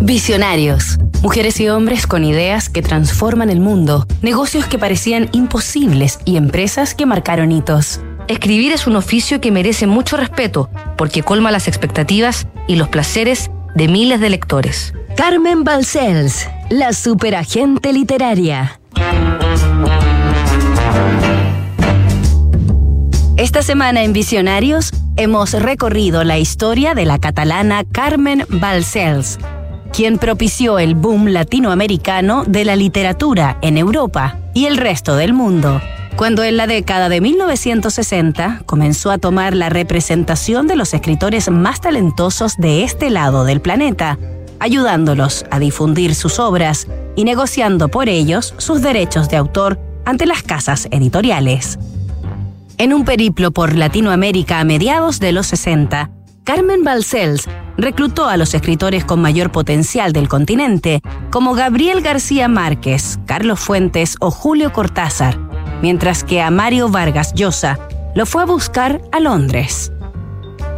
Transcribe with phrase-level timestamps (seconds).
[0.00, 0.98] Visionarios.
[1.22, 6.94] Mujeres y hombres con ideas que transforman el mundo, negocios que parecían imposibles y empresas
[6.94, 8.00] que marcaron hitos.
[8.28, 13.50] Escribir es un oficio que merece mucho respeto porque colma las expectativas y los placeres
[13.74, 14.94] de miles de lectores.
[15.16, 18.80] Carmen Balcells, la superagente literaria.
[23.36, 29.38] Esta semana en Visionarios hemos recorrido la historia de la catalana Carmen Balcells,
[29.92, 35.80] quien propició el boom latinoamericano de la literatura en Europa y el resto del mundo,
[36.16, 41.80] cuando en la década de 1960 comenzó a tomar la representación de los escritores más
[41.80, 44.18] talentosos de este lado del planeta,
[44.58, 50.42] ayudándolos a difundir sus obras y negociando por ellos sus derechos de autor ante las
[50.42, 51.78] casas editoriales.
[52.78, 56.10] En un periplo por Latinoamérica a mediados de los 60,
[56.44, 61.00] Carmen Balcells reclutó a los escritores con mayor potencial del continente,
[61.30, 65.38] como Gabriel García Márquez, Carlos Fuentes o Julio Cortázar,
[65.80, 67.78] mientras que a Mario Vargas Llosa
[68.14, 69.92] lo fue a buscar a Londres.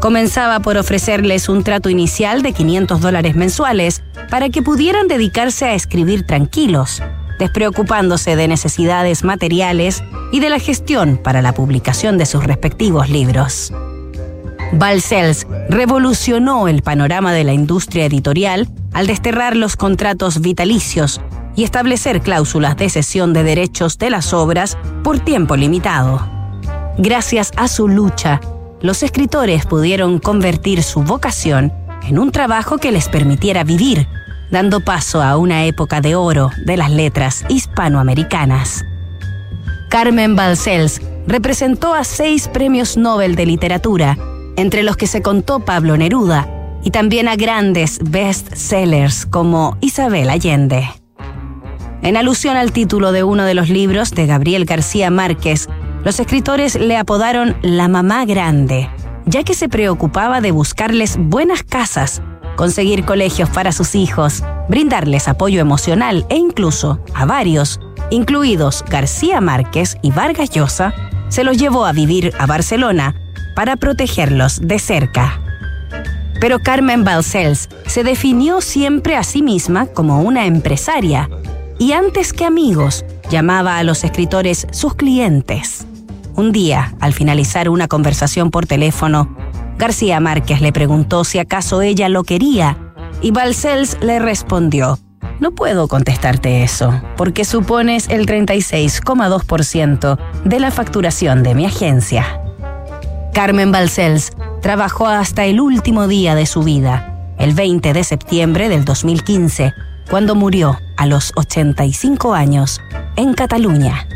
[0.00, 5.74] Comenzaba por ofrecerles un trato inicial de 500 dólares mensuales para que pudieran dedicarse a
[5.74, 7.02] escribir tranquilos,
[7.38, 13.72] despreocupándose de necesidades materiales y de la gestión para la publicación de sus respectivos libros.
[14.72, 21.20] Balcells revolucionó el panorama de la industria editorial al desterrar los contratos vitalicios
[21.56, 26.28] y establecer cláusulas de cesión de derechos de las obras por tiempo limitado.
[26.98, 28.40] Gracias a su lucha,
[28.80, 31.72] los escritores pudieron convertir su vocación
[32.06, 34.06] en un trabajo que les permitiera vivir
[34.50, 38.84] dando paso a una época de oro de las letras hispanoamericanas.
[39.88, 44.16] Carmen Balcells representó a seis premios Nobel de literatura,
[44.56, 46.48] entre los que se contó Pablo Neruda,
[46.82, 50.88] y también a grandes bestsellers como Isabel Allende.
[52.02, 55.68] En alusión al título de uno de los libros de Gabriel García Márquez,
[56.04, 58.88] los escritores le apodaron La Mamá Grande,
[59.26, 62.22] ya que se preocupaba de buscarles buenas casas
[62.60, 67.80] conseguir colegios para sus hijos, brindarles apoyo emocional e incluso a varios,
[68.10, 70.92] incluidos García Márquez y Vargas Llosa,
[71.28, 73.14] se los llevó a vivir a Barcelona
[73.54, 75.40] para protegerlos de cerca.
[76.40, 81.28] Pero Carmen Balcells se definió siempre a sí misma como una empresaria
[81.78, 85.86] y antes que amigos llamaba a los escritores sus clientes.
[86.36, 89.36] Un día, al finalizar una conversación por teléfono,
[89.76, 92.76] García Márquez le preguntó si acaso ella lo quería
[93.22, 94.98] y Balcells le respondió,
[95.40, 102.39] no puedo contestarte eso, porque supones el 36,2% de la facturación de mi agencia.
[103.32, 108.84] Carmen Balcells trabajó hasta el último día de su vida, el 20 de septiembre del
[108.84, 109.72] 2015,
[110.10, 112.80] cuando murió a los 85 años
[113.16, 114.06] en Cataluña.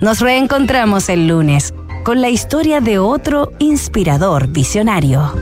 [0.00, 1.74] Nos reencontramos el lunes
[2.04, 5.32] con la historia de otro inspirador visionario.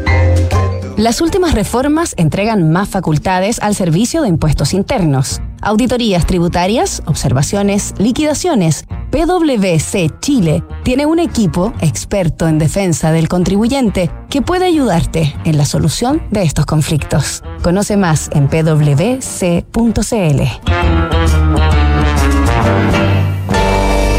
[0.97, 5.41] Las últimas reformas entregan más facultades al servicio de impuestos internos.
[5.63, 8.85] Auditorías tributarias, observaciones, liquidaciones.
[9.11, 15.65] PwC Chile tiene un equipo experto en defensa del contribuyente que puede ayudarte en la
[15.65, 17.45] solución de estos conflictos.
[17.63, 19.63] Conoce más en pwc.cl.